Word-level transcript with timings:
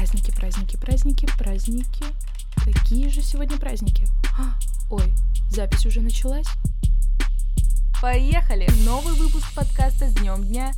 Праздники, 0.00 0.30
праздники, 0.78 1.28
праздники. 1.36 2.04
Какие 2.64 3.10
же 3.10 3.20
сегодня 3.20 3.58
праздники? 3.58 4.06
А, 4.38 4.58
ой, 4.90 5.12
запись 5.50 5.84
уже 5.84 6.00
началась? 6.00 6.46
Поехали! 8.00 8.66
Новый 8.86 9.12
выпуск 9.12 9.54
подкаста 9.54 10.08
с 10.08 10.14
днем 10.14 10.42
дня. 10.42 10.72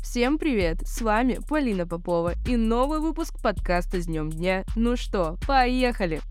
Всем 0.00 0.38
привет! 0.38 0.86
С 0.86 1.00
вами 1.00 1.40
Полина 1.48 1.84
Попова 1.84 2.34
и 2.46 2.54
новый 2.54 3.00
выпуск 3.00 3.42
подкаста 3.42 4.00
с 4.00 4.06
днем 4.06 4.30
дня. 4.30 4.64
Ну 4.76 4.96
что, 4.96 5.36
поехали! 5.48 6.22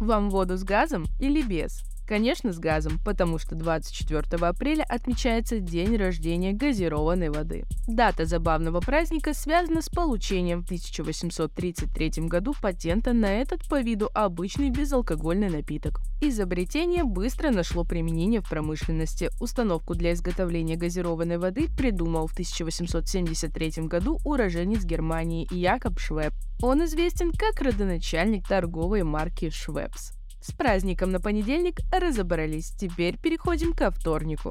Вам 0.00 0.30
воду 0.30 0.56
с 0.56 0.64
газом 0.64 1.04
или 1.20 1.42
без? 1.42 1.89
Конечно, 2.10 2.52
с 2.52 2.58
газом, 2.58 2.98
потому 3.04 3.38
что 3.38 3.54
24 3.54 4.44
апреля 4.44 4.82
отмечается 4.82 5.60
день 5.60 5.96
рождения 5.96 6.52
газированной 6.52 7.28
воды. 7.30 7.62
Дата 7.86 8.24
забавного 8.24 8.80
праздника 8.80 9.32
связана 9.32 9.80
с 9.80 9.88
получением 9.88 10.62
в 10.62 10.64
1833 10.64 12.26
году 12.26 12.52
патента 12.60 13.12
на 13.12 13.26
этот 13.26 13.64
по 13.68 13.80
виду 13.80 14.10
обычный 14.12 14.70
безалкогольный 14.70 15.50
напиток. 15.50 16.00
Изобретение 16.20 17.04
быстро 17.04 17.52
нашло 17.52 17.84
применение 17.84 18.40
в 18.40 18.48
промышленности. 18.48 19.30
Установку 19.38 19.94
для 19.94 20.12
изготовления 20.12 20.74
газированной 20.74 21.38
воды 21.38 21.68
придумал 21.68 22.26
в 22.26 22.32
1873 22.32 23.84
году 23.84 24.18
уроженец 24.24 24.82
Германии 24.82 25.46
Якоб 25.54 26.00
Швеб. 26.00 26.32
Он 26.60 26.84
известен 26.86 27.30
как 27.30 27.60
родоначальник 27.60 28.48
торговой 28.48 29.04
марки 29.04 29.48
Швепс. 29.50 30.19
С 30.40 30.52
праздником 30.52 31.10
на 31.10 31.20
понедельник 31.20 31.80
разобрались. 31.92 32.70
Теперь 32.70 33.18
переходим 33.18 33.74
ко 33.74 33.90
вторнику. 33.90 34.50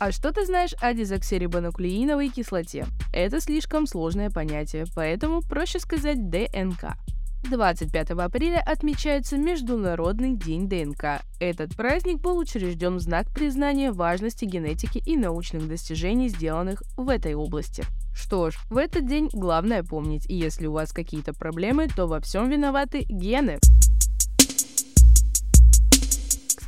А 0.00 0.12
что 0.12 0.32
ты 0.32 0.46
знаешь 0.46 0.74
о 0.80 0.92
дезоксирибонуклеиновой 0.94 2.30
кислоте? 2.30 2.86
Это 3.12 3.40
слишком 3.40 3.86
сложное 3.86 4.30
понятие, 4.30 4.86
поэтому 4.94 5.42
проще 5.42 5.78
сказать 5.78 6.30
ДНК. 6.30 6.96
25 7.44 8.10
апреля 8.10 8.62
отмечается 8.64 9.36
Международный 9.36 10.34
день 10.34 10.68
ДНК. 10.68 11.22
Этот 11.40 11.74
праздник 11.74 12.20
был 12.20 12.38
учрежден 12.38 12.96
в 12.96 13.00
знак 13.00 13.28
признания 13.32 13.92
важности 13.92 14.44
генетики 14.44 15.02
и 15.04 15.16
научных 15.16 15.66
достижений, 15.66 16.28
сделанных 16.28 16.82
в 16.96 17.08
этой 17.08 17.34
области. 17.34 17.84
Что 18.14 18.50
ж, 18.50 18.56
в 18.68 18.76
этот 18.76 19.06
день 19.06 19.28
главное 19.32 19.82
помнить, 19.82 20.26
если 20.28 20.66
у 20.66 20.72
вас 20.72 20.92
какие-то 20.92 21.32
проблемы, 21.32 21.88
то 21.88 22.06
во 22.06 22.20
всем 22.20 22.50
виноваты 22.50 23.04
гены. 23.08 23.58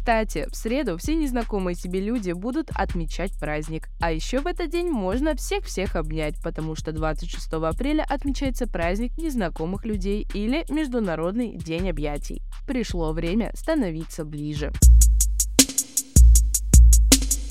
Кстати, 0.03 0.48
в 0.50 0.56
среду 0.56 0.98
все 0.98 1.14
незнакомые 1.14 1.77
себе 1.77 2.00
люди 2.00 2.33
будут 2.33 2.70
отмечать 2.75 3.39
праздник. 3.39 3.89
А 4.00 4.11
еще 4.11 4.41
в 4.41 4.48
этот 4.48 4.69
день 4.69 4.91
можно 4.91 5.36
всех-всех 5.36 5.94
обнять, 5.94 6.34
потому 6.42 6.75
что 6.75 6.91
26 6.91 7.53
апреля 7.53 8.05
отмечается 8.09 8.67
праздник 8.67 9.17
незнакомых 9.17 9.84
людей 9.84 10.27
или 10.34 10.64
Международный 10.69 11.56
день 11.56 11.89
объятий. 11.89 12.42
Пришло 12.67 13.12
время 13.12 13.53
становиться 13.55 14.25
ближе. 14.25 14.72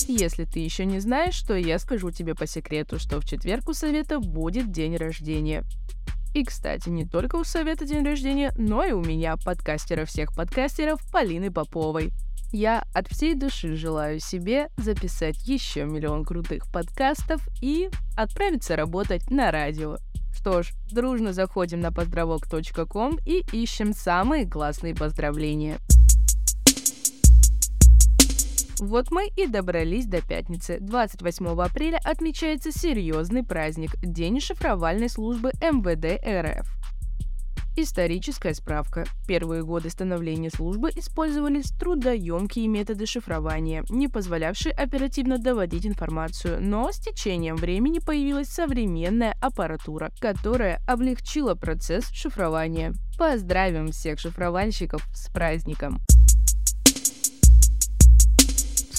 Если 0.09 0.43
ты 0.43 0.59
еще 0.59 0.83
не 0.83 0.99
знаешь, 0.99 1.41
то 1.43 1.55
я 1.55 1.79
скажу 1.79 2.11
тебе 2.11 2.35
по 2.35 2.47
секрету, 2.47 2.99
что 2.99 3.21
в 3.21 3.25
четверг 3.25 3.69
у 3.69 3.73
Совета 3.73 4.19
будет 4.19 4.73
день 4.73 4.97
рождения. 4.97 5.63
И, 6.33 6.43
кстати, 6.43 6.89
не 6.89 7.05
только 7.05 7.37
у 7.37 7.45
Совета 7.45 7.85
день 7.85 8.03
рождения, 8.03 8.51
но 8.57 8.83
и 8.83 8.91
у 8.91 9.01
меня, 9.01 9.37
подкастера 9.37 10.03
всех 10.03 10.35
подкастеров, 10.35 10.99
Полины 11.13 11.49
Поповой. 11.49 12.11
Я 12.53 12.83
от 12.93 13.07
всей 13.07 13.33
души 13.33 13.75
желаю 13.75 14.19
себе 14.19 14.67
записать 14.75 15.47
еще 15.47 15.85
миллион 15.85 16.25
крутых 16.25 16.69
подкастов 16.69 17.47
и 17.61 17.89
отправиться 18.17 18.75
работать 18.75 19.31
на 19.31 19.51
радио. 19.51 19.97
Что 20.33 20.61
ж, 20.61 20.73
дружно 20.91 21.31
заходим 21.31 21.79
на 21.79 21.93
поздравок.ком 21.93 23.19
и 23.25 23.45
ищем 23.53 23.93
самые 23.93 24.49
классные 24.49 24.93
поздравления. 24.93 25.77
Вот 28.79 29.11
мы 29.11 29.29
и 29.37 29.47
добрались 29.47 30.07
до 30.07 30.21
пятницы. 30.21 30.79
28 30.81 31.45
апреля 31.61 31.99
отмечается 32.03 32.71
серьезный 32.71 33.43
праздник– 33.43 33.91
День 34.01 34.41
шифровальной 34.41 35.07
службы 35.07 35.51
МВД 35.61 36.19
РФ. 36.25 36.80
Историческая 37.77 38.53
справка. 38.53 39.05
Первые 39.25 39.63
годы 39.63 39.89
становления 39.89 40.49
службы 40.49 40.89
использовались 40.93 41.71
трудоемкие 41.71 42.67
методы 42.67 43.05
шифрования, 43.05 43.85
не 43.89 44.09
позволявшие 44.09 44.73
оперативно 44.73 45.37
доводить 45.37 45.85
информацию, 45.85 46.61
но 46.61 46.91
с 46.91 46.97
течением 46.97 47.55
времени 47.55 47.99
появилась 47.99 48.49
современная 48.49 49.37
аппаратура, 49.41 50.11
которая 50.19 50.81
облегчила 50.85 51.55
процесс 51.55 52.09
шифрования. 52.11 52.93
Поздравим 53.17 53.91
всех 53.91 54.19
шифровальщиков 54.19 55.07
с 55.13 55.31
праздником! 55.31 56.01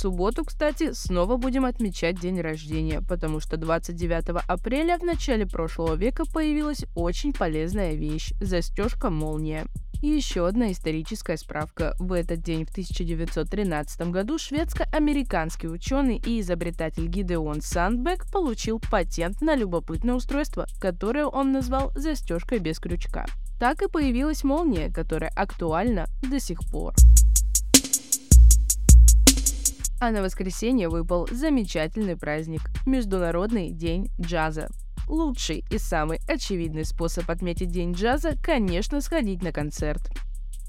Субботу, 0.03 0.45
кстати, 0.45 0.93
снова 0.93 1.37
будем 1.37 1.65
отмечать 1.65 2.21
день 2.21 2.41
рождения, 2.41 3.01
потому 3.09 3.39
что 3.39 3.57
29 3.57 4.43
апреля 4.49 4.99
в 4.99 5.05
начале 5.05 5.47
прошлого 5.47 5.95
века 5.95 6.25
появилась 6.25 6.85
очень 6.97 7.33
полезная 7.33 7.95
вещь– 7.95 8.33
застежка-молния. 8.41 9.67
И 10.03 10.09
еще 10.09 10.49
одна 10.49 10.73
историческая 10.73 11.37
справка. 11.37 11.95
В 12.01 12.13
этот 12.13 12.41
день 12.41 12.67
в 12.67 12.71
1913 12.71 14.11
году 14.11 14.37
шведско-американский 14.37 15.69
ученый 15.69 16.21
и 16.27 16.41
изобретатель 16.41 17.07
Гидеон 17.07 17.61
Сандбек 17.63 18.29
получил 18.33 18.81
патент 18.91 19.41
на 19.41 19.55
любопытное 19.55 20.17
устройство, 20.17 20.67
которое 20.81 21.27
он 21.27 21.53
назвал 21.53 21.93
«застежкой 21.95 22.59
без 22.59 22.81
крючка». 22.81 23.27
Так 23.61 23.83
и 23.83 23.89
появилась 23.89 24.43
молния, 24.43 24.93
которая 24.93 25.31
актуальна 25.37 26.07
до 26.29 26.41
сих 26.41 26.59
пор. 26.73 26.95
А 30.03 30.11
на 30.11 30.21
воскресенье 30.21 30.89
выпал 30.89 31.29
замечательный 31.31 32.17
праздник– 32.17 32.63
Международный 32.87 33.71
день 33.71 34.11
джаза. 34.21 34.69
Лучший 35.07 35.65
и 35.71 35.79
самый 35.79 36.19
очевидный 36.27 36.85
способ 36.85 37.31
отметить 37.31 37.71
день 37.71 37.93
джаза, 37.93 38.33
конечно, 38.43 39.01
сходить 39.01 39.45
на 39.45 39.53
концерт. 39.53 40.01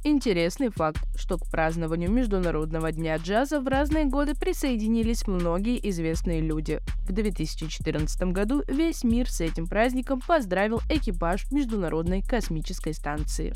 Интересный 0.04 0.70
факт, 0.70 1.04
что 1.16 1.40
к 1.40 1.50
празднованию 1.50 2.12
Международного 2.12 2.92
дня 2.92 3.18
джаза 3.18 3.60
в 3.60 3.68
разные 3.68 4.06
годы 4.06 4.36
присоединились 4.36 5.26
многие 5.26 5.80
известные 5.90 6.40
люди. 6.40 6.80
В 7.08 7.12
2014 7.12 8.22
году 8.34 8.62
весь 8.68 9.04
мир 9.04 9.28
с 9.32 9.42
этим 9.42 9.66
праздником 9.66 10.22
поздравил 10.22 10.80
экипаж 10.92 11.50
Международной 11.50 12.22
космической 12.22 12.94
станции. 12.94 13.54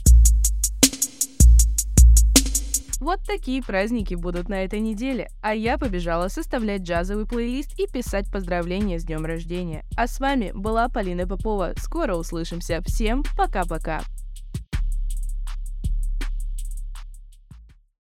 Вот 2.99 3.19
такие 3.25 3.61
праздники 3.61 4.15
будут 4.15 4.49
на 4.49 4.63
этой 4.63 4.79
неделе, 4.79 5.29
а 5.41 5.53
я 5.53 5.77
побежала 5.77 6.29
составлять 6.29 6.81
джазовый 6.81 7.27
плейлист 7.27 7.79
и 7.79 7.87
писать 7.87 8.31
поздравления 8.31 8.99
с 8.99 9.03
днем 9.05 9.25
рождения. 9.25 9.83
А 9.95 10.07
с 10.07 10.19
вами 10.19 10.51
была 10.53 10.89
Полина 10.89 11.27
Попова. 11.27 11.73
Скоро 11.77 12.15
услышимся. 12.15 12.81
Всем 12.85 13.23
пока-пока. 13.37 14.01